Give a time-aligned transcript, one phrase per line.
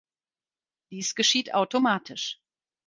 [0.89, 2.41] Dies geschieht automatisch.